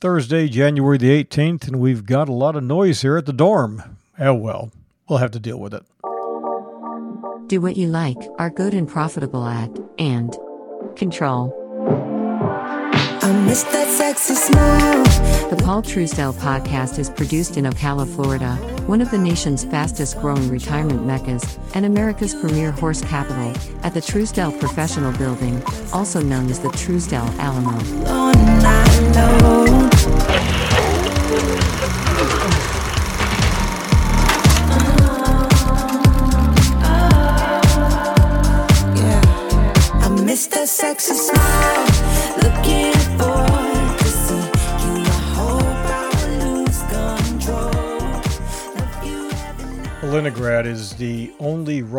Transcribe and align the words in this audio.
Thursday, 0.00 0.46
January 0.48 0.96
the 0.96 1.24
18th, 1.24 1.66
and 1.66 1.80
we've 1.80 2.06
got 2.06 2.28
a 2.28 2.32
lot 2.32 2.54
of 2.54 2.62
noise 2.62 3.02
here 3.02 3.16
at 3.16 3.26
the 3.26 3.32
dorm. 3.32 3.82
Oh 4.16 4.32
well, 4.32 4.70
we'll 5.08 5.18
have 5.18 5.32
to 5.32 5.40
deal 5.40 5.58
with 5.58 5.74
it. 5.74 5.82
Do 7.48 7.60
what 7.60 7.76
you 7.76 7.88
like, 7.88 8.18
are 8.38 8.48
good 8.50 8.74
and 8.74 8.86
profitable 8.86 9.44
at, 9.44 9.76
and 9.98 10.36
control. 10.94 11.52
I 13.22 13.32
miss 13.44 13.64
that 13.64 13.88
sexy 13.88 14.34
smile. 14.34 15.02
The 15.50 15.60
Paul 15.64 15.82
Truesdell 15.82 16.34
podcast 16.34 17.00
is 17.00 17.10
produced 17.10 17.56
in 17.56 17.64
Ocala, 17.64 18.06
Florida, 18.14 18.54
one 18.86 19.00
of 19.00 19.10
the 19.10 19.18
nation's 19.18 19.64
fastest 19.64 20.20
growing 20.20 20.48
retirement 20.48 21.04
meccas 21.06 21.58
and 21.74 21.84
America's 21.84 22.34
premier 22.34 22.70
horse 22.70 23.02
capital, 23.02 23.52
at 23.82 23.94
the 23.94 24.00
Truesdell 24.00 24.60
Professional 24.60 25.10
Building, 25.18 25.60
also 25.92 26.22
known 26.22 26.48
as 26.50 26.60
the 26.60 26.68
Truesdell 26.68 27.28
Alamo. 27.38 27.76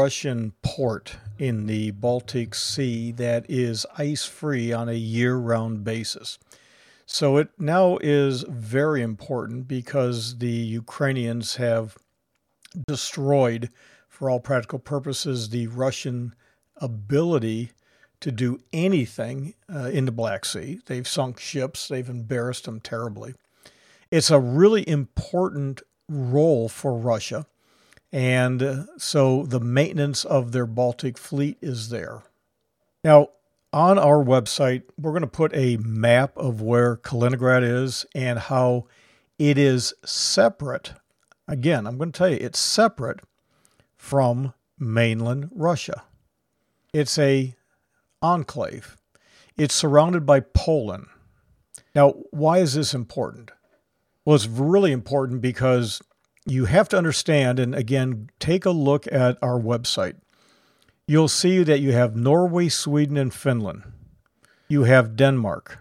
Russian 0.10 0.54
port 0.64 1.18
in 1.38 1.68
the 1.68 1.92
Baltic 1.92 2.56
Sea 2.56 3.12
that 3.12 3.46
is 3.48 3.86
ice 3.96 4.26
free 4.26 4.74
on 4.74 4.90
a 4.90 4.94
year 4.94 5.36
round 5.36 5.84
basis. 5.84 6.40
So 7.06 7.38
it 7.38 7.50
now 7.60 8.00
is 8.02 8.44
very 8.50 9.04
important 9.04 9.68
because 9.68 10.40
the 10.40 10.50
Ukrainians 10.50 11.58
have 11.58 11.96
destroyed, 12.88 13.70
for 14.08 14.32
all 14.32 14.40
practical 14.40 14.80
purposes, 14.80 15.50
the 15.50 15.68
Russian 15.68 16.34
ability 16.78 17.70
to 18.22 18.32
do 18.32 18.60
anything 18.74 19.54
uh, 19.72 19.92
in 19.94 20.06
the 20.06 20.12
Black 20.12 20.44
Sea. 20.44 20.80
They've 20.88 21.08
sunk 21.08 21.40
ships, 21.40 21.88
they've 21.88 22.10
embarrassed 22.10 22.66
them 22.66 22.80
terribly. 22.80 23.36
It's 24.10 24.32
a 24.32 24.40
really 24.40 24.90
important 24.90 25.84
role 26.08 26.68
for 26.68 26.96
Russia. 26.98 27.46
And 28.12 28.88
so 28.98 29.44
the 29.44 29.60
maintenance 29.60 30.26
of 30.26 30.52
their 30.52 30.66
Baltic 30.66 31.18
fleet 31.18 31.58
is 31.62 31.90
there. 31.90 32.24
Now, 33.04 33.30
on 33.72 34.00
our 34.00 34.24
website, 34.24 34.84
we're 34.98 35.12
going 35.12 35.22
to 35.22 35.28
put 35.28 35.56
a 35.56 35.78
map 35.78 36.36
of 36.36 36.62
where 36.62 36.98
Kaliningrad 36.98 37.64
is 37.64 38.06
and 38.16 38.40
how 38.40 38.88
it 39.38 39.58
is 39.58 39.94
separate. 40.04 40.94
Again, 41.48 41.86
I'm 41.86 41.98
going 41.98 42.12
to 42.12 42.18
tell 42.18 42.30
you, 42.30 42.38
it's 42.42 42.60
separate 42.60 43.20
from 43.96 44.54
mainland 44.80 45.50
Russia. 45.54 46.04
It's 46.94 47.20
a 47.20 47.56
enclave. 48.22 48.98
It's 49.56 49.76
surrounded 49.76 50.26
by 50.26 50.40
Poland. 50.40 51.08
Now, 51.94 52.12
why 52.32 52.60
is 52.60 52.74
this 52.74 52.94
important? 52.94 53.52
Well, 54.26 54.36
it's 54.36 54.48
really 54.48 54.92
important 54.92 55.42
because 55.42 56.02
you 56.46 56.66
have 56.66 56.90
to 56.90 56.98
understand, 56.98 57.60
and 57.60 57.76
again, 57.76 58.30
take 58.40 58.66
a 58.66 58.72
look 58.72 59.06
at 59.12 59.38
our 59.42 59.60
website. 59.60 60.16
You'll 61.08 61.28
see 61.28 61.64
that 61.64 61.80
you 61.80 61.92
have 61.94 62.16
Norway, 62.16 62.70
Sweden, 62.70 63.18
and 63.18 63.34
Finland. 63.34 63.84
You 64.68 64.84
have 64.84 65.16
Denmark. 65.16 65.80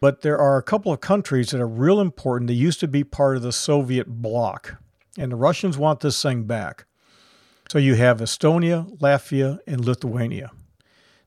But 0.00 0.22
there 0.22 0.38
are 0.38 0.58
a 0.58 0.62
couple 0.62 0.92
of 0.92 1.00
countries 1.00 1.50
that 1.50 1.60
are 1.60 1.66
real 1.66 2.00
important. 2.00 2.48
They 2.48 2.54
used 2.54 2.80
to 2.80 2.88
be 2.88 3.04
part 3.04 3.36
of 3.36 3.42
the 3.42 3.52
Soviet 3.52 4.06
bloc, 4.06 4.76
and 5.18 5.32
the 5.32 5.36
Russians 5.36 5.78
want 5.78 6.00
this 6.00 6.20
thing 6.20 6.44
back. 6.44 6.84
So 7.70 7.78
you 7.78 7.94
have 7.94 8.20
Estonia, 8.20 8.98
Latvia, 8.98 9.58
and 9.66 9.84
Lithuania. 9.84 10.52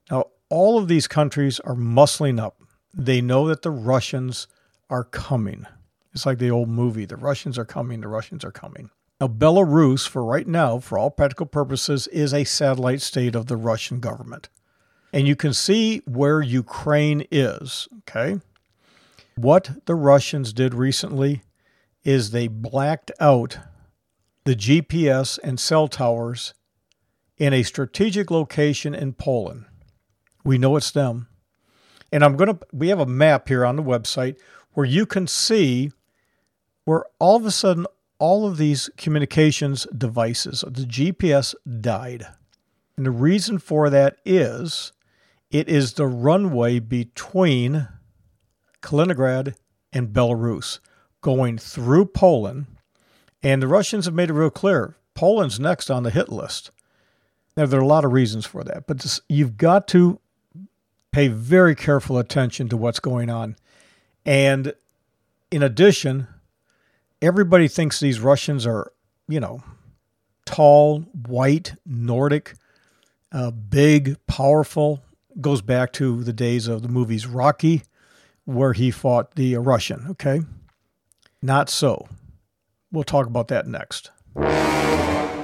Now, 0.09 0.25
all 0.49 0.77
of 0.77 0.87
these 0.87 1.07
countries 1.07 1.59
are 1.61 1.75
muscling 1.75 2.39
up. 2.39 2.61
They 2.93 3.21
know 3.21 3.47
that 3.47 3.61
the 3.61 3.71
Russians 3.71 4.47
are 4.89 5.03
coming. 5.03 5.65
It's 6.13 6.25
like 6.25 6.39
the 6.39 6.51
old 6.51 6.69
movie 6.69 7.05
The 7.05 7.17
Russians 7.17 7.57
are 7.57 7.65
coming, 7.65 8.01
the 8.01 8.07
Russians 8.07 8.43
are 8.43 8.51
coming. 8.51 8.89
Now, 9.21 9.27
Belarus, 9.27 10.07
for 10.07 10.23
right 10.23 10.47
now, 10.47 10.79
for 10.79 10.97
all 10.97 11.11
practical 11.11 11.45
purposes, 11.45 12.07
is 12.07 12.33
a 12.33 12.45
satellite 12.45 13.01
state 13.01 13.35
of 13.35 13.47
the 13.47 13.57
Russian 13.57 13.99
government. 13.99 14.47
And 15.11 15.27
you 15.27 15.35
can 15.35 15.53
see 15.53 16.01
where 16.05 16.41
Ukraine 16.41 17.25
is, 17.29 17.87
okay? 17.99 18.39
What 19.35 19.85
the 19.85 19.95
Russians 19.95 20.53
did 20.53 20.73
recently 20.73 21.43
is 22.03 22.31
they 22.31 22.47
blacked 22.47 23.11
out 23.19 23.57
the 24.45 24.55
GPS 24.55 25.37
and 25.43 25.59
cell 25.59 25.87
towers 25.87 26.53
in 27.37 27.53
a 27.53 27.63
strategic 27.63 28.31
location 28.31 28.95
in 28.95 29.13
Poland. 29.13 29.65
We 30.43 30.57
know 30.57 30.75
it's 30.75 30.91
them. 30.91 31.27
And 32.11 32.23
I'm 32.23 32.35
going 32.35 32.55
to, 32.55 32.59
we 32.71 32.87
have 32.87 32.99
a 32.99 33.05
map 33.05 33.49
here 33.49 33.65
on 33.65 33.75
the 33.75 33.83
website 33.83 34.37
where 34.73 34.85
you 34.85 35.05
can 35.05 35.27
see 35.27 35.91
where 36.89 37.05
all 37.19 37.35
of 37.35 37.45
a 37.45 37.51
sudden 37.51 37.85
all 38.17 38.47
of 38.47 38.57
these 38.57 38.89
communications 38.97 39.85
devices, 39.95 40.61
the 40.61 40.85
GPS 40.85 41.53
died. 41.79 42.25
And 42.97 43.05
the 43.05 43.11
reason 43.11 43.59
for 43.59 43.91
that 43.91 44.17
is 44.25 44.91
it 45.51 45.69
is 45.69 45.93
the 45.93 46.07
runway 46.07 46.79
between 46.79 47.89
Kaliningrad 48.81 49.53
and 49.93 50.07
Belarus 50.07 50.79
going 51.21 51.59
through 51.59 52.05
Poland. 52.05 52.65
And 53.43 53.61
the 53.61 53.67
Russians 53.67 54.05
have 54.05 54.15
made 54.15 54.31
it 54.31 54.33
real 54.33 54.49
clear 54.49 54.95
Poland's 55.13 55.59
next 55.59 55.91
on 55.91 56.01
the 56.01 56.09
hit 56.09 56.29
list. 56.29 56.71
Now, 57.55 57.67
there 57.67 57.79
are 57.79 57.83
a 57.83 57.87
lot 57.87 58.03
of 58.03 58.13
reasons 58.13 58.47
for 58.47 58.63
that, 58.63 58.87
but 58.87 59.01
this, 59.01 59.21
you've 59.29 59.57
got 59.57 59.87
to 59.89 60.19
pay 61.11 61.27
very 61.27 61.75
careful 61.75 62.17
attention 62.17 62.67
to 62.69 62.77
what's 62.77 62.99
going 62.99 63.29
on. 63.29 63.57
And 64.25 64.73
in 65.51 65.61
addition, 65.61 66.27
everybody 67.21 67.67
thinks 67.67 67.99
these 67.99 68.19
Russians 68.19 68.65
are, 68.65 68.91
you 69.27 69.39
know, 69.39 69.63
tall, 70.45 71.01
white, 71.27 71.75
Nordic, 71.85 72.55
uh, 73.31 73.51
big, 73.51 74.17
powerful. 74.27 75.03
Goes 75.39 75.61
back 75.61 75.93
to 75.93 76.23
the 76.23 76.33
days 76.33 76.67
of 76.67 76.81
the 76.81 76.89
movies 76.89 77.25
Rocky, 77.27 77.83
where 78.45 78.73
he 78.73 78.91
fought 78.91 79.35
the 79.35 79.55
uh, 79.55 79.59
Russian. 79.59 80.07
Okay, 80.11 80.41
not 81.41 81.69
so. 81.69 82.07
We'll 82.91 83.03
talk 83.03 83.27
about 83.27 83.47
that 83.49 83.67
next. 83.67 84.09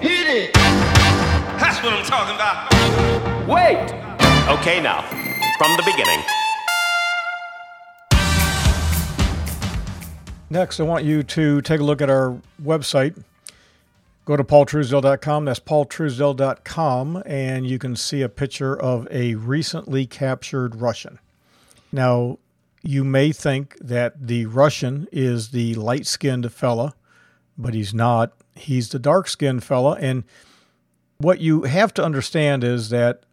Hit 0.02 0.28
it! 0.28 0.54
That's 0.54 1.82
what 1.84 1.94
I'm 1.94 2.06
talking 2.06 2.36
about. 2.36 3.48
Wait! 3.48 3.78
Okay, 4.60 4.82
now, 4.82 5.02
from 5.58 5.76
the 5.78 5.84
beginning. 5.86 6.45
Next, 10.56 10.80
I 10.80 10.84
want 10.84 11.04
you 11.04 11.22
to 11.22 11.62
take 11.64 11.82
a 11.82 11.84
look 11.84 12.02
at 12.02 12.10
our 12.10 12.40
website. 12.64 13.22
Go 14.24 14.38
to 14.38 14.44
paultruesdell.com. 14.46 15.44
That's 15.44 15.60
paultruesdell.com, 15.60 17.24
and 17.26 17.68
you 17.68 17.78
can 17.78 17.98
see 17.98 18.22
a 18.22 18.30
picture 18.30 18.74
of 18.74 19.06
a 19.12 19.36
recently 19.36 20.06
captured 20.06 20.78
Russian. 20.78 21.20
Now, 21.92 22.40
you 22.82 23.04
may 23.04 23.34
think 23.34 23.78
that 23.82 24.28
the 24.28 24.46
Russian 24.46 25.10
is 25.12 25.50
the 25.50 25.76
light 25.76 26.08
skinned 26.08 26.54
fella, 26.54 26.96
but 27.58 27.74
he's 27.74 27.94
not. 27.94 28.32
He's 28.56 28.88
the 28.88 29.00
dark 29.00 29.28
skinned 29.28 29.62
fella. 29.62 29.98
And 30.00 30.24
what 31.18 31.42
you 31.42 31.64
have 31.64 31.94
to 31.96 32.04
understand 32.06 32.64
is 32.64 32.88
that 32.92 33.24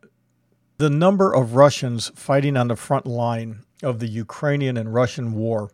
the 0.79 0.91
number 0.91 1.33
of 1.33 1.55
Russians 1.55 2.11
fighting 2.17 2.57
on 2.57 2.67
the 2.67 2.75
front 2.75 3.07
line 3.07 3.61
of 3.81 4.01
the 4.01 4.09
Ukrainian 4.09 4.77
and 4.77 4.93
Russian 4.93 5.35
war 5.35 5.71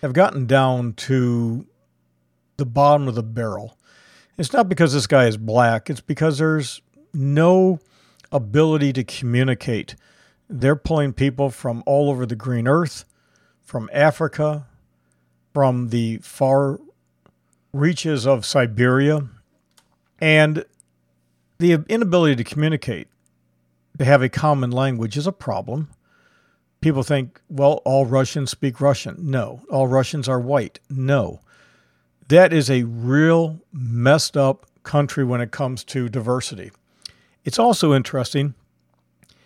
have 0.00 0.12
gotten 0.12 0.46
down 0.46 0.94
to 0.94 1.66
the 2.56 2.66
bottom 2.66 3.08
of 3.08 3.14
the 3.14 3.22
barrel. 3.22 3.76
It's 4.38 4.52
not 4.52 4.68
because 4.68 4.92
this 4.92 5.06
guy 5.06 5.26
is 5.26 5.36
black, 5.36 5.90
it's 5.90 6.00
because 6.00 6.38
there's 6.38 6.80
no 7.12 7.78
ability 8.32 8.92
to 8.94 9.04
communicate. 9.04 9.96
They're 10.48 10.76
pulling 10.76 11.12
people 11.12 11.50
from 11.50 11.82
all 11.86 12.10
over 12.10 12.26
the 12.26 12.36
green 12.36 12.66
earth, 12.66 13.04
from 13.62 13.90
Africa, 13.92 14.66
from 15.52 15.88
the 15.88 16.18
far 16.18 16.80
reaches 17.72 18.26
of 18.26 18.46
Siberia, 18.46 19.28
and 20.20 20.64
the 21.58 21.84
inability 21.88 22.36
to 22.36 22.44
communicate, 22.44 23.08
to 23.98 24.04
have 24.04 24.22
a 24.22 24.28
common 24.28 24.70
language 24.70 25.16
is 25.16 25.26
a 25.26 25.32
problem 25.32 25.90
people 26.80 27.02
think, 27.02 27.40
well, 27.48 27.82
all 27.84 28.06
Russians 28.06 28.50
speak 28.50 28.80
Russian. 28.80 29.16
No. 29.18 29.62
All 29.70 29.86
Russians 29.86 30.28
are 30.28 30.40
white. 30.40 30.80
No. 30.88 31.40
That 32.28 32.52
is 32.52 32.70
a 32.70 32.84
real 32.84 33.60
messed 33.72 34.36
up 34.36 34.66
country 34.82 35.24
when 35.24 35.40
it 35.40 35.50
comes 35.50 35.84
to 35.84 36.08
diversity. 36.08 36.70
It's 37.44 37.58
also 37.58 37.92
interesting 37.92 38.54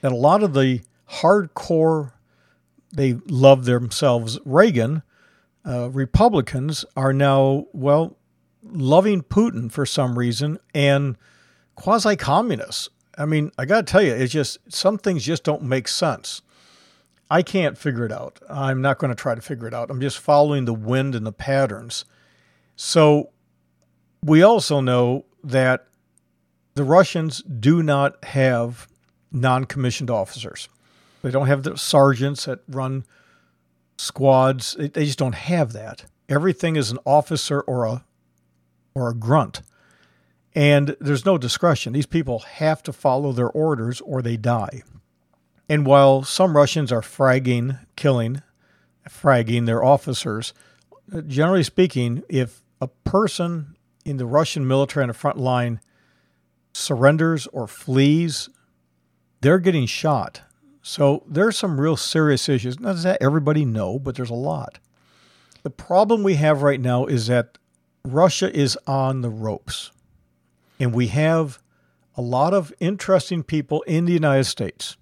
that 0.00 0.12
a 0.12 0.16
lot 0.16 0.42
of 0.42 0.54
the 0.54 0.82
hardcore, 1.10 2.12
they 2.92 3.14
love 3.26 3.64
themselves, 3.64 4.38
Reagan, 4.44 5.02
uh, 5.66 5.90
Republicans 5.90 6.84
are 6.96 7.12
now, 7.12 7.66
well, 7.72 8.16
loving 8.62 9.22
Putin 9.22 9.70
for 9.70 9.86
some 9.86 10.18
reason 10.18 10.58
and 10.74 11.16
quasi 11.74 12.16
communists. 12.16 12.88
I 13.16 13.24
mean, 13.24 13.50
I 13.58 13.64
got 13.64 13.86
to 13.86 13.90
tell 13.90 14.02
you, 14.02 14.12
it's 14.12 14.32
just 14.32 14.58
some 14.72 14.98
things 14.98 15.24
just 15.24 15.44
don't 15.44 15.62
make 15.62 15.88
sense. 15.88 16.42
I 17.30 17.42
can't 17.42 17.78
figure 17.78 18.04
it 18.04 18.12
out. 18.12 18.38
I'm 18.48 18.82
not 18.82 18.98
going 18.98 19.10
to 19.10 19.14
try 19.14 19.34
to 19.34 19.40
figure 19.40 19.66
it 19.66 19.74
out. 19.74 19.90
I'm 19.90 20.00
just 20.00 20.18
following 20.18 20.64
the 20.64 20.74
wind 20.74 21.14
and 21.14 21.26
the 21.26 21.32
patterns. 21.32 22.04
So 22.76 23.30
we 24.22 24.42
also 24.42 24.80
know 24.80 25.24
that 25.42 25.86
the 26.74 26.84
Russians 26.84 27.42
do 27.42 27.82
not 27.82 28.22
have 28.24 28.88
non 29.32 29.64
commissioned 29.64 30.10
officers. 30.10 30.68
They 31.22 31.30
don't 31.30 31.46
have 31.46 31.62
the 31.62 31.78
sergeants 31.78 32.44
that 32.44 32.60
run 32.68 33.04
squads. 33.96 34.76
They 34.78 35.06
just 35.06 35.18
don't 35.18 35.34
have 35.34 35.72
that. 35.72 36.04
Everything 36.28 36.76
is 36.76 36.90
an 36.90 36.98
officer 37.04 37.60
or 37.62 37.84
a 37.84 38.04
or 38.94 39.08
a 39.08 39.14
grunt. 39.14 39.62
And 40.54 40.96
there's 41.00 41.24
no 41.24 41.36
discretion. 41.36 41.92
These 41.92 42.06
people 42.06 42.40
have 42.40 42.82
to 42.84 42.92
follow 42.92 43.32
their 43.32 43.50
orders 43.50 44.00
or 44.00 44.22
they 44.22 44.36
die. 44.36 44.82
And 45.68 45.86
while 45.86 46.22
some 46.22 46.56
Russians 46.56 46.92
are 46.92 47.00
fragging, 47.00 47.78
killing, 47.96 48.42
fragging 49.08 49.66
their 49.66 49.82
officers, 49.82 50.52
generally 51.26 51.62
speaking, 51.62 52.22
if 52.28 52.62
a 52.80 52.88
person 52.88 53.76
in 54.04 54.18
the 54.18 54.26
Russian 54.26 54.66
military 54.66 55.04
on 55.04 55.08
the 55.08 55.14
front 55.14 55.38
line 55.38 55.80
surrenders 56.72 57.46
or 57.48 57.66
flees, 57.66 58.48
they're 59.40 59.58
getting 59.58 59.86
shot. 59.86 60.42
So 60.82 61.22
there's 61.26 61.56
some 61.56 61.80
real 61.80 61.96
serious 61.96 62.48
issues. 62.48 62.78
Not 62.78 62.96
that 63.02 63.22
everybody 63.22 63.64
know, 63.64 63.98
but 63.98 64.16
there's 64.16 64.30
a 64.30 64.34
lot. 64.34 64.78
The 65.62 65.70
problem 65.70 66.22
we 66.22 66.34
have 66.34 66.62
right 66.62 66.80
now 66.80 67.06
is 67.06 67.26
that 67.28 67.56
Russia 68.04 68.54
is 68.54 68.78
on 68.86 69.22
the 69.22 69.30
ropes. 69.30 69.92
And 70.78 70.92
we 70.92 71.06
have 71.06 71.58
a 72.16 72.20
lot 72.20 72.52
of 72.52 72.72
interesting 72.80 73.42
people 73.42 73.80
in 73.82 74.04
the 74.04 74.12
United 74.12 74.44
States, 74.44 74.98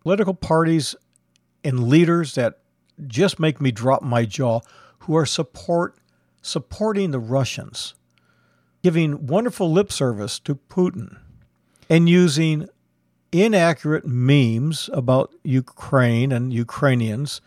political 0.00 0.34
parties 0.34 0.94
and 1.64 1.88
leaders 1.88 2.34
that 2.34 2.58
just 3.06 3.38
make 3.38 3.60
me 3.60 3.70
drop 3.70 4.02
my 4.02 4.24
jaw 4.24 4.60
who 5.00 5.16
are 5.16 5.26
support 5.26 5.96
supporting 6.42 7.10
the 7.10 7.18
Russians, 7.18 7.94
giving 8.82 9.26
wonderful 9.26 9.70
lip 9.70 9.92
service 9.92 10.38
to 10.40 10.54
Putin 10.54 11.18
and 11.88 12.08
using 12.08 12.68
inaccurate 13.32 14.06
memes 14.06 14.88
about 14.92 15.34
Ukraine 15.44 16.32
and 16.32 16.52
Ukrainians 16.52 17.40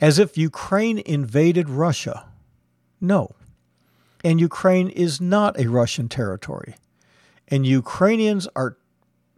as 0.00 0.18
if 0.18 0.36
Ukraine 0.36 0.98
invaded 0.98 1.70
Russia. 1.70 2.26
No. 3.00 3.34
And 4.22 4.40
Ukraine 4.40 4.88
is 4.90 5.20
not 5.20 5.58
a 5.58 5.68
Russian 5.68 6.08
territory. 6.08 6.74
And 7.48 7.66
Ukrainians 7.66 8.48
are 8.54 8.76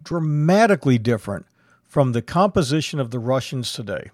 dramatically 0.02 0.98
different 0.98 1.46
from 1.88 2.12
the 2.12 2.22
composition 2.22 3.00
of 3.00 3.10
the 3.10 3.18
Russians 3.18 3.72
today. 3.72 4.10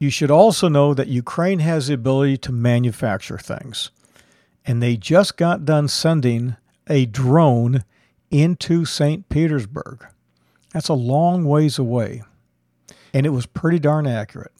You 0.00 0.10
should 0.10 0.30
also 0.30 0.68
know 0.68 0.94
that 0.94 1.08
Ukraine 1.08 1.58
has 1.58 1.88
the 1.88 1.94
ability 1.94 2.38
to 2.38 2.52
manufacture 2.52 3.38
things. 3.38 3.90
And 4.64 4.82
they 4.82 4.96
just 4.96 5.36
got 5.36 5.64
done 5.64 5.88
sending 5.88 6.56
a 6.88 7.04
drone 7.06 7.84
into 8.30 8.84
St. 8.84 9.28
Petersburg. 9.28 10.06
That's 10.72 10.88
a 10.88 10.94
long 10.94 11.44
ways 11.44 11.78
away. 11.78 12.22
And 13.12 13.26
it 13.26 13.30
was 13.30 13.46
pretty 13.46 13.78
darn 13.78 14.06
accurate. 14.06 14.52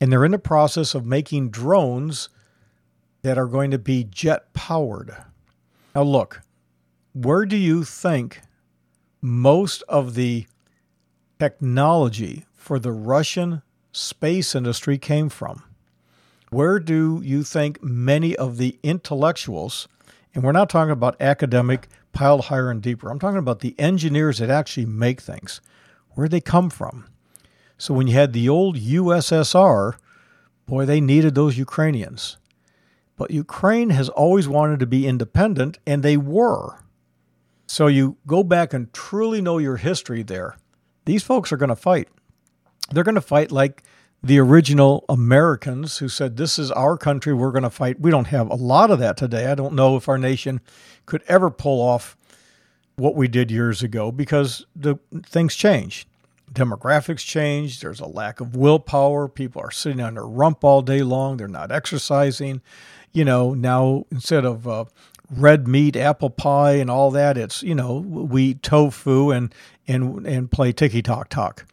And 0.00 0.12
they're 0.12 0.24
in 0.24 0.32
the 0.32 0.38
process 0.38 0.94
of 0.94 1.04
making 1.06 1.50
drones 1.50 2.28
that 3.22 3.38
are 3.38 3.46
going 3.46 3.70
to 3.70 3.78
be 3.78 4.04
jet 4.04 4.52
powered. 4.52 5.16
Now, 5.94 6.02
look, 6.02 6.42
where 7.12 7.46
do 7.46 7.56
you 7.56 7.82
think 7.82 8.42
most 9.22 9.82
of 9.88 10.14
the 10.14 10.46
technology 11.38 12.46
for 12.54 12.78
the 12.78 12.92
Russian 12.92 13.62
space 13.92 14.54
industry 14.54 14.98
came 14.98 15.28
from? 15.28 15.62
Where 16.50 16.78
do 16.78 17.20
you 17.24 17.42
think 17.42 17.82
many 17.82 18.36
of 18.36 18.56
the 18.56 18.78
intellectuals, 18.82 19.88
and 20.34 20.44
we're 20.44 20.52
not 20.52 20.70
talking 20.70 20.92
about 20.92 21.20
academic 21.20 21.88
piled 22.12 22.46
higher 22.46 22.70
and 22.70 22.80
deeper, 22.80 23.10
I'm 23.10 23.18
talking 23.18 23.38
about 23.38 23.60
the 23.60 23.74
engineers 23.78 24.38
that 24.38 24.50
actually 24.50 24.86
make 24.86 25.20
things, 25.20 25.60
where 26.10 26.28
they 26.28 26.40
come 26.40 26.70
from? 26.70 27.06
So 27.78 27.92
when 27.92 28.06
you 28.06 28.14
had 28.14 28.32
the 28.32 28.48
old 28.48 28.76
USSR, 28.76 29.96
boy, 30.66 30.86
they 30.86 31.00
needed 31.00 31.34
those 31.34 31.58
Ukrainians. 31.58 32.38
But 33.16 33.30
Ukraine 33.30 33.90
has 33.90 34.08
always 34.08 34.46
wanted 34.46 34.80
to 34.80 34.86
be 34.86 35.06
independent, 35.06 35.78
and 35.86 36.02
they 36.02 36.16
were. 36.16 36.80
So 37.66 37.86
you 37.86 38.16
go 38.26 38.42
back 38.42 38.72
and 38.72 38.92
truly 38.92 39.40
know 39.40 39.58
your 39.58 39.76
history 39.76 40.22
there. 40.22 40.56
These 41.06 41.22
folks 41.22 41.50
are 41.52 41.56
going 41.56 41.70
to 41.70 41.76
fight. 41.76 42.08
They're 42.90 43.04
going 43.04 43.14
to 43.16 43.20
fight 43.20 43.50
like 43.50 43.82
the 44.22 44.38
original 44.38 45.04
Americans 45.08 45.98
who 45.98 46.08
said, 46.08 46.36
This 46.36 46.58
is 46.58 46.70
our 46.72 46.96
country, 46.96 47.32
we're 47.32 47.52
going 47.52 47.62
to 47.62 47.70
fight. 47.70 48.00
We 48.00 48.10
don't 48.10 48.26
have 48.26 48.50
a 48.50 48.54
lot 48.54 48.90
of 48.90 48.98
that 48.98 49.16
today. 49.16 49.46
I 49.46 49.54
don't 49.54 49.74
know 49.74 49.96
if 49.96 50.08
our 50.08 50.18
nation 50.18 50.60
could 51.06 51.22
ever 51.28 51.50
pull 51.50 51.80
off 51.80 52.16
what 52.96 53.14
we 53.14 53.28
did 53.28 53.50
years 53.50 53.82
ago 53.82 54.10
because 54.10 54.66
the 54.74 54.96
things 55.24 55.54
change. 55.54 56.06
Demographics 56.52 57.24
change. 57.24 57.80
There's 57.80 58.00
a 58.00 58.06
lack 58.06 58.40
of 58.40 58.56
willpower. 58.56 59.28
People 59.28 59.62
are 59.62 59.70
sitting 59.70 60.00
on 60.00 60.14
their 60.14 60.26
rump 60.26 60.64
all 60.64 60.82
day 60.82 61.02
long. 61.02 61.36
They're 61.36 61.48
not 61.48 61.70
exercising. 61.70 62.62
You 63.12 63.24
know, 63.24 63.54
now 63.54 64.06
instead 64.10 64.44
of 64.44 64.66
uh, 64.66 64.84
red 65.30 65.66
meat, 65.66 65.96
apple 65.96 66.30
pie, 66.30 66.72
and 66.72 66.90
all 66.90 67.10
that, 67.10 67.36
it's 67.36 67.62
you 67.62 67.74
know 67.74 67.96
we 67.96 68.44
eat 68.44 68.62
tofu 68.62 69.30
and 69.30 69.54
and 69.86 70.26
and 70.26 70.50
play 70.50 70.72
tiki 70.72 71.02
talk 71.02 71.28
talk. 71.28 71.64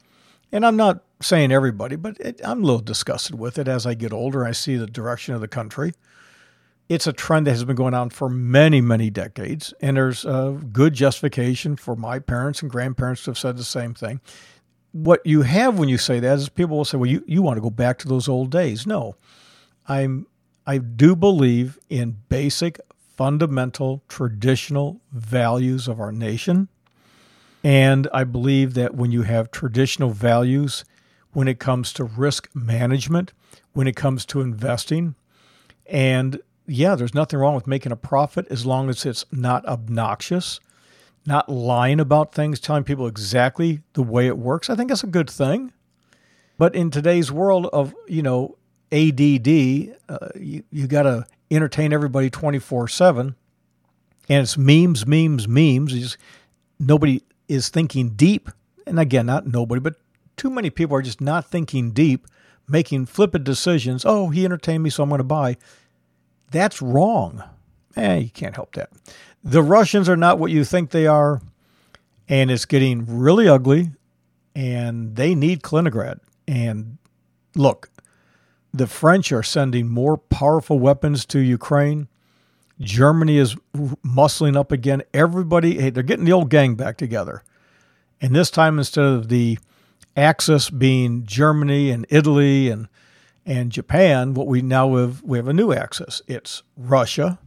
And 0.51 0.65
I'm 0.65 0.75
not 0.75 1.03
saying 1.21 1.51
everybody, 1.51 1.95
but 1.95 2.19
it, 2.19 2.41
I'm 2.44 2.63
a 2.63 2.65
little 2.65 2.81
disgusted 2.81 3.39
with 3.39 3.57
it 3.57 3.67
as 3.67 3.85
I 3.85 3.94
get 3.94 4.13
older. 4.13 4.45
I 4.45 4.51
see 4.51 4.75
the 4.75 4.88
direction 4.88 5.33
of 5.33 5.41
the 5.41 5.47
country. 5.47 5.94
It's 6.89 7.07
a 7.07 7.13
trend 7.13 7.47
that 7.47 7.51
has 7.51 7.63
been 7.63 7.77
going 7.77 7.94
on 7.94 8.09
for 8.09 8.29
many, 8.29 8.81
many 8.81 9.09
decades, 9.09 9.73
and 9.81 9.97
there's 9.97 10.25
a 10.25 10.59
good 10.71 10.94
justification 10.94 11.75
for 11.75 11.95
my 11.95 12.19
parents 12.19 12.61
and 12.61 12.69
grandparents 12.69 13.23
to 13.23 13.31
have 13.31 13.38
said 13.38 13.57
the 13.57 13.63
same 13.63 13.94
thing. 13.94 14.19
What 14.91 15.25
you 15.25 15.41
have 15.41 15.79
when 15.79 15.89
you 15.89 15.97
say 15.97 16.19
that 16.19 16.38
is 16.38 16.50
people 16.50 16.77
will 16.77 16.85
say, 16.85 16.97
"Well, 16.97 17.09
you, 17.09 17.23
you 17.25 17.41
want 17.41 17.57
to 17.57 17.61
go 17.61 17.69
back 17.69 17.97
to 18.00 18.07
those 18.07 18.27
old 18.27 18.51
days." 18.51 18.85
No, 18.85 19.15
I'm 19.88 20.27
I 20.65 20.77
do 20.77 21.15
believe 21.15 21.77
in 21.89 22.17
basic, 22.29 22.79
fundamental, 23.24 24.03
traditional 24.10 25.00
values 25.13 25.88
of 25.88 25.98
our 25.98 26.12
nation. 26.12 26.68
And 27.63 28.10
I 28.13 28.25
believe 28.25 28.74
that 28.74 28.96
when 28.96 29.13
you 29.13 29.22
have 29.22 29.50
traditional 29.50 30.10
values, 30.10 30.84
when 31.32 31.48
it 31.48 31.58
comes 31.58 31.94
to 31.94 32.03
risk 32.03 32.50
management, 32.53 33.32
when 33.72 33.88
it 33.88 33.96
comes 33.96 34.25
to 34.25 34.42
investing, 34.42 35.15
and 35.86 36.42
yeah, 36.68 36.96
there's 36.96 37.13
nothing 37.13 37.39
wrong 37.39 37.56
with 37.56 37.65
making 37.65 37.94
a 37.94 37.96
profit 37.96 38.46
as 38.50 38.65
long 38.65 38.89
as 38.89 39.06
it's 39.06 39.24
not 39.32 39.65
obnoxious, 39.68 40.60
not 41.25 41.48
lying 41.48 42.01
about 42.01 42.36
things, 42.36 42.60
telling 42.60 42.84
people 42.84 43.08
exactly 43.08 43.84
the 43.94 44.03
way 44.03 44.27
it 44.27 44.38
works. 44.38 44.70
I 44.70 44.75
think 44.75 44.89
that's 44.89 45.01
a 45.06 45.08
good 45.08 45.30
thing. 45.30 45.72
But 46.58 46.75
in 46.75 46.92
today's 46.92 47.32
world 47.32 47.68
of, 47.72 47.96
you 48.06 48.22
know, 48.22 48.58
ADD, 48.93 49.95
uh, 50.07 50.29
you, 50.35 50.63
you 50.71 50.88
got 50.88 51.03
to 51.03 51.25
entertain 51.50 51.91
everybody 51.93 52.29
24 52.29 52.88
7. 52.88 53.35
And 54.29 54.41
it's 54.41 54.57
memes, 54.57 55.05
memes, 55.05 55.47
memes. 55.47 55.91
Just, 55.91 56.17
nobody 56.79 57.23
is 57.47 57.69
thinking 57.69 58.09
deep. 58.12 58.50
And 58.85 59.00
again, 59.00 59.25
not 59.25 59.47
nobody, 59.47 59.79
but 59.81 59.95
too 60.38 60.50
many 60.50 60.69
people 60.69 60.95
are 60.95 61.01
just 61.01 61.21
not 61.21 61.45
thinking 61.45 61.91
deep, 61.91 62.27
making 62.67 63.07
flippant 63.07 63.43
decisions. 63.43 64.05
Oh, 64.05 64.29
he 64.29 64.45
entertained 64.45 64.83
me, 64.83 64.89
so 64.89 65.03
I'm 65.03 65.09
going 65.09 65.19
to 65.19 65.23
buy. 65.23 65.57
That's 66.51 66.81
wrong. 66.81 67.43
Eh, 67.95 68.15
you 68.17 68.29
can't 68.29 68.55
help 68.55 68.75
that. 68.75 68.89
The 69.43 69.62
Russians 69.62 70.07
are 70.07 70.17
not 70.17 70.39
what 70.39 70.51
you 70.51 70.63
think 70.63 70.91
they 70.91 71.07
are, 71.07 71.41
and 72.29 72.50
it's 72.50 72.65
getting 72.65 73.05
really 73.07 73.47
ugly, 73.47 73.91
and 74.55 75.15
they 75.15 75.35
need 75.35 75.62
Kaliningrad. 75.62 76.19
And 76.47 76.97
look, 77.55 77.89
the 78.74 78.88
French 78.88 79.32
are 79.32 79.44
sending 79.44 79.88
more 79.88 80.18
powerful 80.18 80.80
weapons 80.80 81.25
to 81.27 81.39
Ukraine. 81.39 82.08
Germany 82.80 83.38
is 83.38 83.56
muscling 83.75 84.58
up 84.58 84.72
again. 84.72 85.03
Everybody, 85.13 85.80
hey, 85.80 85.92
they're 85.92 86.03
getting 86.03 86.25
the 86.25 86.34
old 86.34 86.50
gang 86.50 86.74
back 86.75 86.98
together. 86.98 87.44
And 88.20 88.36
this 88.36 88.50
time, 88.50 88.80
instead 88.80 89.06
of 89.06 89.30
the 89.30 89.60
axis 90.18 90.70
being 90.70 91.25
Germany 91.25 91.92
and 91.92 92.06
Italy 92.10 92.70
and 92.70 92.88
and 93.46 93.74
Japan, 93.74 94.34
what 94.34 94.48
we 94.48 94.62
now 94.62 94.96
have 94.96 95.22
we 95.22 95.38
have 95.38 95.48
a 95.48 95.53
new 95.53 95.74
axis. 95.74 96.22
It's 96.27 96.63
Russia, 96.77 97.39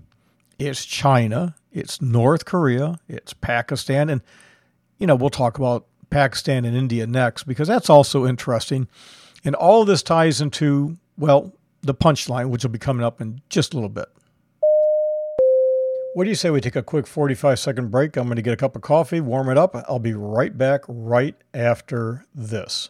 it's 0.58 0.84
China, 0.84 1.56
it's 1.72 2.02
North 2.02 2.44
Korea, 2.44 3.00
it's 3.08 3.32
Pakistan, 3.32 4.10
and 4.10 4.20
you 4.98 5.06
know 5.06 5.16
we'll 5.16 5.30
talk 5.30 5.58
about 5.58 5.86
Pakistan 6.10 6.64
and 6.64 6.76
India 6.76 7.06
next 7.06 7.44
because 7.44 7.66
that's 7.66 7.90
also 7.90 8.26
interesting. 8.26 8.88
And 9.44 9.54
all 9.54 9.80
of 9.80 9.86
this 9.86 10.02
ties 10.02 10.40
into 10.40 10.98
well 11.18 11.52
the 11.82 11.94
punchline, 11.94 12.50
which 12.50 12.64
will 12.64 12.70
be 12.70 12.78
coming 12.78 13.04
up 13.04 13.20
in 13.20 13.40
just 13.48 13.72
a 13.72 13.76
little 13.76 13.88
bit. 13.88 14.08
What 16.14 16.24
do 16.24 16.30
you 16.30 16.34
say 16.34 16.50
we 16.50 16.60
take 16.60 16.76
a 16.76 16.82
quick 16.82 17.06
45 17.06 17.58
second 17.58 17.90
break? 17.90 18.16
I'm 18.16 18.24
going 18.26 18.36
to 18.36 18.42
get 18.42 18.54
a 18.54 18.56
cup 18.56 18.74
of 18.74 18.82
coffee, 18.82 19.20
warm 19.20 19.50
it 19.50 19.58
up. 19.58 19.76
I'll 19.86 19.98
be 19.98 20.14
right 20.14 20.56
back 20.56 20.80
right 20.88 21.36
after 21.52 22.24
this. 22.34 22.88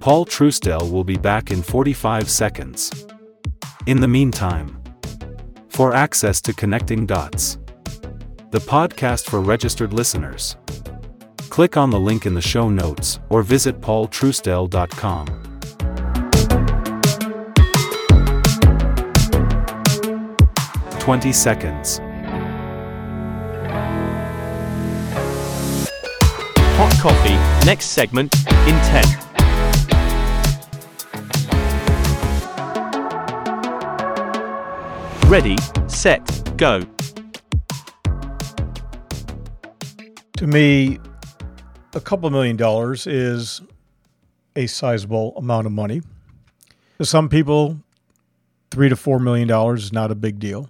Paul 0.00 0.26
Truesdell 0.26 0.90
will 0.90 1.04
be 1.04 1.16
back 1.16 1.50
in 1.50 1.62
45 1.62 2.28
seconds. 2.28 3.06
In 3.86 4.00
the 4.00 4.08
meantime, 4.08 4.82
for 5.68 5.94
access 5.94 6.40
to 6.42 6.52
Connecting 6.52 7.06
Dots, 7.06 7.58
the 8.54 8.60
podcast 8.60 9.28
for 9.28 9.40
registered 9.40 9.92
listeners, 9.92 10.56
click 11.50 11.76
on 11.76 11.90
the 11.90 11.98
link 11.98 12.24
in 12.24 12.34
the 12.34 12.40
show 12.40 12.70
notes 12.70 13.18
or 13.28 13.42
visit 13.42 13.80
paultruesdell.com. 13.80 15.26
Twenty 21.00 21.32
seconds. 21.32 21.98
Hot 26.76 26.94
coffee, 27.00 27.66
next 27.66 27.86
segment, 27.86 28.32
in 28.68 28.78
10. 28.84 29.02
Ready, 35.28 35.56
set, 35.88 36.56
go. 36.56 36.93
To 40.44 40.50
me, 40.50 40.98
a 41.94 42.00
couple 42.02 42.28
million 42.28 42.58
dollars 42.58 43.06
is 43.06 43.62
a 44.54 44.66
sizable 44.66 45.34
amount 45.38 45.64
of 45.64 45.72
money. 45.72 46.02
To 46.98 47.06
some 47.06 47.30
people, 47.30 47.80
three 48.70 48.90
to 48.90 48.94
four 48.94 49.18
million 49.18 49.48
dollars 49.48 49.84
is 49.84 49.92
not 49.94 50.10
a 50.10 50.14
big 50.14 50.38
deal. 50.38 50.68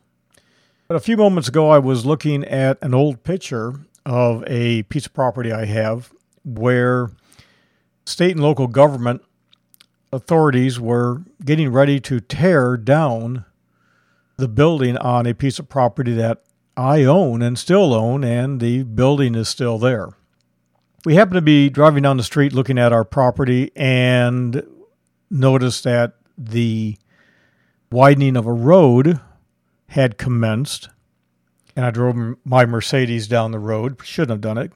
But 0.86 0.94
a 0.94 1.00
few 1.00 1.16
moments 1.16 1.48
ago, 1.48 1.70
I 1.70 1.80
was 1.80 2.06
looking 2.06 2.44
at 2.44 2.78
an 2.82 2.94
old 2.94 3.24
picture 3.24 3.80
of 4.06 4.44
a 4.46 4.84
piece 4.84 5.06
of 5.06 5.12
property 5.12 5.50
I 5.50 5.64
have 5.64 6.12
where 6.44 7.10
state 8.06 8.30
and 8.30 8.44
local 8.44 8.68
government 8.68 9.22
authorities 10.12 10.78
were 10.78 11.22
getting 11.44 11.72
ready 11.72 11.98
to 11.98 12.20
tear 12.20 12.76
down 12.76 13.44
the 14.36 14.46
building 14.46 14.96
on 14.98 15.26
a 15.26 15.34
piece 15.34 15.58
of 15.58 15.68
property 15.68 16.14
that 16.14 16.44
I 16.76 17.04
own 17.04 17.42
and 17.42 17.58
still 17.58 17.94
own, 17.94 18.24
and 18.24 18.60
the 18.60 18.82
building 18.82 19.34
is 19.34 19.48
still 19.48 19.78
there. 19.78 20.08
We 21.04 21.14
happened 21.14 21.36
to 21.36 21.42
be 21.42 21.68
driving 21.68 22.02
down 22.02 22.16
the 22.16 22.24
street 22.24 22.52
looking 22.52 22.78
at 22.78 22.92
our 22.92 23.04
property 23.04 23.70
and 23.76 24.66
noticed 25.30 25.84
that 25.84 26.14
the 26.36 26.96
widening 27.90 28.36
of 28.36 28.46
a 28.46 28.52
road 28.52 29.20
had 29.88 30.18
commenced. 30.18 30.88
And 31.76 31.84
I 31.84 31.90
drove 31.90 32.16
my 32.44 32.64
Mercedes 32.64 33.28
down 33.28 33.50
the 33.50 33.58
road. 33.58 34.00
Shouldn't 34.02 34.30
have 34.30 34.40
done 34.40 34.58
it. 34.58 34.72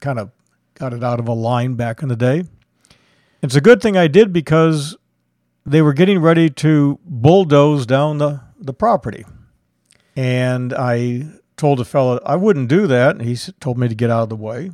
Kind 0.00 0.18
of 0.18 0.30
got 0.74 0.92
it 0.94 1.02
out 1.02 1.20
of 1.20 1.28
a 1.28 1.32
line 1.32 1.74
back 1.74 2.02
in 2.02 2.08
the 2.08 2.16
day. 2.16 2.44
It's 3.42 3.56
a 3.56 3.60
good 3.60 3.82
thing 3.82 3.96
I 3.96 4.08
did 4.08 4.32
because 4.32 4.96
they 5.66 5.82
were 5.82 5.92
getting 5.92 6.20
ready 6.20 6.48
to 6.50 6.98
bulldoze 7.04 7.86
down 7.86 8.18
the, 8.18 8.40
the 8.58 8.72
property. 8.72 9.24
And 10.16 10.72
I 10.74 11.24
told 11.56 11.78
the 11.78 11.84
fellow 11.84 12.20
I 12.24 12.36
wouldn't 12.36 12.68
do 12.68 12.86
that. 12.86 13.20
He 13.20 13.36
told 13.60 13.78
me 13.78 13.88
to 13.88 13.94
get 13.94 14.10
out 14.10 14.24
of 14.24 14.28
the 14.28 14.36
way. 14.36 14.72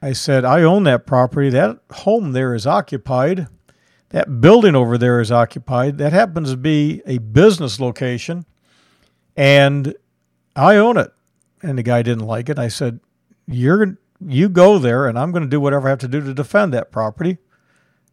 I 0.00 0.12
said, 0.12 0.44
I 0.44 0.62
own 0.62 0.84
that 0.84 1.06
property. 1.06 1.50
That 1.50 1.80
home 1.90 2.32
there 2.32 2.54
is 2.54 2.66
occupied. 2.66 3.48
That 4.10 4.40
building 4.40 4.74
over 4.74 4.96
there 4.96 5.20
is 5.20 5.32
occupied. 5.32 5.98
That 5.98 6.12
happens 6.12 6.50
to 6.50 6.56
be 6.56 7.02
a 7.04 7.18
business 7.18 7.80
location. 7.80 8.46
And 9.36 9.94
I 10.56 10.76
own 10.76 10.96
it. 10.96 11.12
And 11.62 11.76
the 11.76 11.82
guy 11.82 12.02
didn't 12.02 12.26
like 12.26 12.48
it. 12.48 12.58
I 12.58 12.68
said, 12.68 13.00
You're 13.46 13.98
you 14.24 14.48
go 14.48 14.78
there 14.78 15.06
and 15.06 15.18
I'm 15.18 15.30
going 15.30 15.44
to 15.44 15.48
do 15.48 15.60
whatever 15.60 15.88
I 15.88 15.90
have 15.90 15.98
to 16.00 16.08
do 16.08 16.20
to 16.20 16.34
defend 16.34 16.72
that 16.74 16.90
property, 16.90 17.38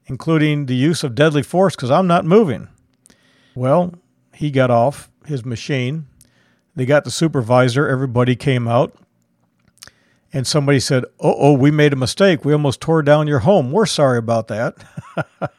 including 0.06 0.66
the 0.66 0.76
use 0.76 1.04
of 1.04 1.16
deadly 1.16 1.44
force 1.44 1.76
because 1.76 1.92
I'm 1.92 2.08
not 2.08 2.26
moving. 2.26 2.68
Well, 3.56 3.96
he 4.34 4.52
got 4.52 4.70
off 4.70 5.10
his 5.26 5.46
machine. 5.46 6.08
They 6.76 6.86
got 6.86 7.06
the 7.06 7.12
supervisor. 7.12 7.88
Everybody 7.88 8.36
came 8.36 8.68
out. 8.68 8.96
And 10.34 10.46
somebody 10.46 10.82
said, 10.82 11.06
Oh, 11.20 11.36
oh, 11.38 11.54
we 11.54 11.72
made 11.72 11.94
a 11.94 11.96
mistake. 11.96 12.44
We 12.44 12.52
almost 12.52 12.82
tore 12.82 13.02
down 13.02 13.28
your 13.28 13.40
home. 13.40 13.72
We're 13.72 13.86
sorry 13.86 14.18
about 14.18 14.50
that. 14.50 14.76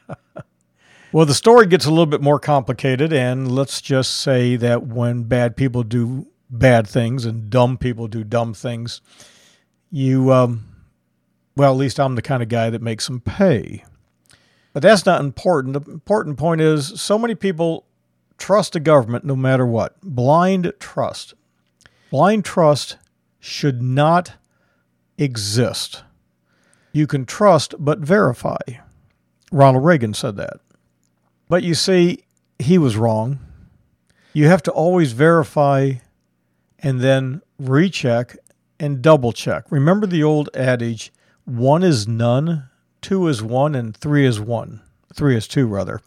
well, 1.12 1.24
the 1.24 1.34
story 1.34 1.66
gets 1.66 1.86
a 1.86 1.90
little 1.90 2.06
bit 2.06 2.20
more 2.20 2.38
complicated. 2.38 3.12
And 3.12 3.50
let's 3.50 3.80
just 3.80 4.18
say 4.18 4.56
that 4.56 4.86
when 4.86 5.22
bad 5.22 5.56
people 5.56 5.82
do 5.82 6.26
bad 6.50 6.86
things 6.86 7.24
and 7.24 7.48
dumb 7.48 7.78
people 7.78 8.06
do 8.06 8.22
dumb 8.22 8.52
things, 8.52 9.00
you, 9.90 10.30
um, 10.30 10.64
well, 11.56 11.72
at 11.72 11.78
least 11.78 11.98
I'm 11.98 12.14
the 12.14 12.22
kind 12.22 12.42
of 12.42 12.50
guy 12.50 12.68
that 12.68 12.82
makes 12.82 13.06
them 13.06 13.20
pay. 13.20 13.82
But 14.74 14.82
that's 14.82 15.06
not 15.06 15.22
important. 15.22 15.72
The 15.72 15.90
important 15.90 16.36
point 16.36 16.60
is 16.60 17.00
so 17.00 17.18
many 17.18 17.34
people 17.34 17.86
trust 18.38 18.76
a 18.76 18.80
government 18.80 19.24
no 19.24 19.36
matter 19.36 19.66
what. 19.66 20.00
Blind 20.02 20.72
trust. 20.78 21.34
Blind 22.10 22.44
trust 22.44 22.96
should 23.40 23.82
not 23.82 24.34
exist. 25.18 26.02
You 26.92 27.06
can 27.06 27.26
trust 27.26 27.74
but 27.78 27.98
verify. 27.98 28.58
Ronald 29.52 29.84
Reagan 29.84 30.14
said 30.14 30.36
that. 30.36 30.60
But 31.48 31.62
you 31.62 31.74
see, 31.74 32.24
he 32.58 32.78
was 32.78 32.96
wrong. 32.96 33.38
You 34.32 34.48
have 34.48 34.62
to 34.64 34.72
always 34.72 35.12
verify 35.12 35.92
and 36.80 37.00
then 37.00 37.42
recheck 37.58 38.36
and 38.78 39.00
double 39.02 39.32
check. 39.32 39.64
Remember 39.70 40.06
the 40.06 40.22
old 40.22 40.50
adage 40.54 41.12
one 41.44 41.82
is 41.82 42.08
none, 42.08 42.68
two 43.00 43.28
is 43.28 43.42
one, 43.42 43.74
and 43.74 43.96
three 43.96 44.26
is 44.26 44.40
one. 44.40 44.82
Three 45.14 45.36
is 45.36 45.46
two, 45.46 45.66
rather, 45.66 46.02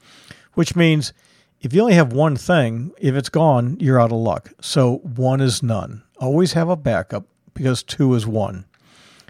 which 0.53 0.75
means 0.75 1.13
if 1.61 1.73
you 1.73 1.81
only 1.81 1.93
have 1.93 2.13
one 2.13 2.35
thing, 2.35 2.91
if 2.99 3.15
it's 3.15 3.29
gone, 3.29 3.77
you're 3.79 3.99
out 3.99 4.11
of 4.11 4.17
luck. 4.17 4.51
So 4.61 4.97
one 4.97 5.41
is 5.41 5.61
none. 5.61 6.03
Always 6.19 6.53
have 6.53 6.69
a 6.69 6.75
backup 6.75 7.25
because 7.53 7.83
two 7.83 8.13
is 8.13 8.25
one. 8.25 8.65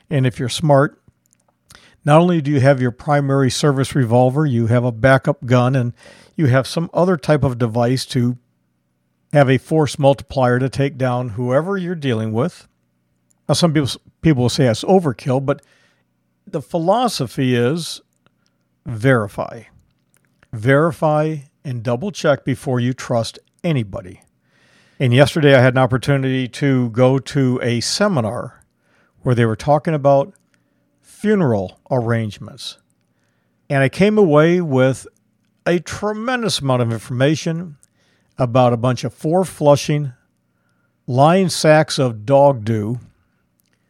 And 0.09 0.27
if 0.27 0.39
you're 0.39 0.49
smart, 0.49 1.01
not 2.05 2.21
only 2.21 2.41
do 2.41 2.51
you 2.51 2.59
have 2.59 2.81
your 2.81 2.91
primary 2.91 3.49
service 3.49 3.95
revolver, 3.95 4.45
you 4.45 4.67
have 4.67 4.83
a 4.83 4.91
backup 4.91 5.45
gun 5.45 5.75
and 5.75 5.93
you 6.35 6.47
have 6.47 6.67
some 6.67 6.89
other 6.93 7.17
type 7.17 7.43
of 7.43 7.57
device 7.57 8.05
to 8.07 8.37
have 9.33 9.49
a 9.49 9.57
force 9.57 9.99
multiplier 9.99 10.59
to 10.59 10.69
take 10.69 10.97
down 10.97 11.29
whoever 11.29 11.77
you're 11.77 11.95
dealing 11.95 12.31
with. 12.31 12.67
Now, 13.47 13.53
some 13.53 13.73
people 13.73 13.89
people 14.21 14.43
will 14.43 14.49
say 14.49 14.65
that's 14.65 14.83
overkill, 14.83 15.45
but 15.45 15.61
the 16.45 16.61
philosophy 16.61 17.55
is 17.55 18.01
verify, 18.85 19.63
verify, 20.51 21.37
and 21.69 21.83
double 21.83 22.11
check 22.11 22.43
before 22.43 22.79
you 22.79 22.93
trust 22.93 23.37
anybody. 23.63 24.23
And 24.99 25.13
yesterday, 25.13 25.55
I 25.55 25.61
had 25.61 25.75
an 25.75 25.77
opportunity 25.77 26.47
to 26.47 26.89
go 26.89 27.19
to 27.19 27.59
a 27.61 27.79
seminar 27.79 28.63
where 29.21 29.35
they 29.35 29.45
were 29.45 29.55
talking 29.55 29.93
about 29.93 30.33
funeral 30.99 31.79
arrangements. 31.91 32.79
And 33.69 33.83
I 33.83 33.89
came 33.89 34.17
away 34.17 34.61
with 34.61 35.07
a 35.67 35.79
tremendous 35.79 36.59
amount 36.59 36.81
of 36.81 36.91
information 36.91 37.77
about 38.39 38.73
a 38.73 38.77
bunch 38.77 39.03
of 39.03 39.13
four 39.13 39.45
flushing 39.45 40.13
lined 41.05 41.51
sacks 41.51 41.99
of 41.99 42.25
dog 42.25 42.65
dew. 42.65 42.99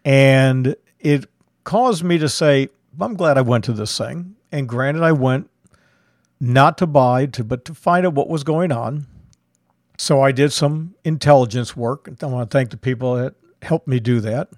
And 0.04 0.76
it 1.00 1.28
caused 1.64 2.04
me 2.04 2.18
to 2.18 2.28
say, 2.28 2.68
I'm 3.00 3.16
glad 3.16 3.38
I 3.38 3.42
went 3.42 3.64
to 3.66 3.74
this 3.74 3.98
thing. 3.98 4.36
And 4.52 4.68
granted, 4.68 5.04
I 5.04 5.14
went 5.14 5.50
not 6.40 6.78
to 6.78 6.88
buy, 6.88 7.26
to, 7.28 7.44
but 7.44 7.66
to 7.66 7.74
find 7.74 8.06
out 8.06 8.14
what 8.14 8.30
was 8.30 8.44
going 8.44 8.72
on. 8.72 9.08
So 9.98 10.22
I 10.22 10.32
did 10.32 10.54
some 10.54 10.96
intelligence 11.04 11.76
work. 11.76 12.08
And 12.08 12.18
I 12.24 12.28
want 12.28 12.50
to 12.50 12.58
thank 12.58 12.70
the 12.70 12.78
people 12.78 13.16
that 13.16 13.36
helped 13.62 13.88
me 13.88 14.00
do 14.00 14.20
that. 14.22 14.50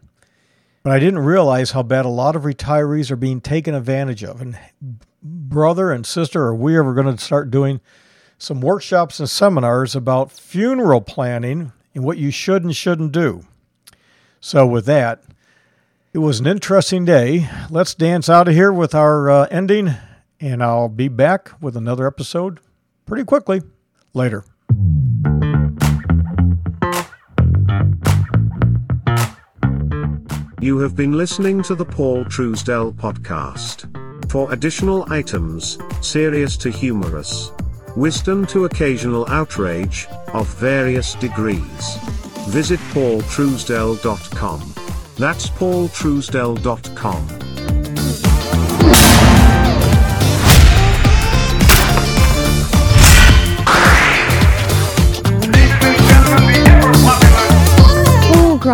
But 0.84 0.94
I 0.94 1.00
didn't 1.00 1.20
realize 1.20 1.72
how 1.72 1.84
bad 1.84 2.06
a 2.06 2.10
lot 2.10 2.36
of 2.36 2.44
retirees 2.44 3.12
are 3.12 3.16
being 3.16 3.42
taken 3.42 3.76
advantage 3.76 4.24
of. 4.24 4.42
And 4.42 4.58
brother 5.22 5.92
and 5.92 6.06
sister, 6.06 6.44
are 6.44 6.56
we 6.56 6.78
ever 6.78 6.94
going 6.94 7.16
to 7.16 7.24
start 7.24 7.52
doing 7.52 7.82
some 8.38 8.62
workshops 8.62 9.20
and 9.20 9.30
seminars 9.30 9.96
about 9.96 10.32
funeral 10.32 11.02
planning 11.02 11.72
and 11.94 12.04
what 12.04 12.18
you 12.18 12.32
should 12.32 12.64
and 12.64 12.76
shouldn't 12.76 13.12
do? 13.12 13.46
So, 14.40 14.66
with 14.66 14.86
that, 14.88 15.22
it 16.14 16.18
was 16.18 16.40
an 16.40 16.48
interesting 16.48 17.06
day. 17.06 17.48
Let's 17.70 17.94
dance 17.94 18.28
out 18.28 18.48
of 18.48 18.56
here 18.56 18.74
with 18.74 18.96
our 18.96 19.30
uh, 19.30 19.48
ending, 19.52 19.94
and 20.42 20.64
I'll 20.64 20.90
be 20.90 21.08
back 21.08 21.52
with 21.62 21.78
another 21.78 22.08
episode 22.08 22.60
pretty 23.06 23.24
quickly. 23.24 23.62
Later. 24.14 24.44
You 30.60 30.80
have 30.80 30.96
been 30.96 31.14
listening 31.14 31.64
to 31.64 31.76
the 31.76 31.86
Paul 31.86 32.26
Truesdell 32.26 32.94
podcast. 32.94 33.88
For 34.30 34.52
additional 34.54 35.12
items, 35.12 35.78
serious 36.02 36.56
to 36.58 36.70
humorous, 36.70 37.52
wisdom 37.96 38.46
to 38.48 38.66
occasional 38.66 39.28
outrage, 39.30 40.08
of 40.34 40.48
various 40.60 41.16
degrees, 41.16 41.98
visit 42.50 42.80
paultruesdell.com. 42.94 44.74
That's 45.18 45.50
paultruesdell.com. 45.50 47.51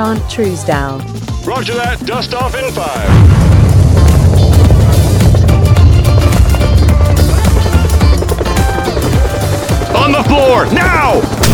Grant 0.08 0.24
Truesdell. 0.32 1.46
Roger 1.46 1.74
that. 1.74 2.00
Dust 2.06 2.34
off 2.34 2.56
in 2.56 2.72
five. 2.72 3.10
On 9.98 10.14
the 10.14 10.24
floor 10.30 10.66
now! 10.74 11.47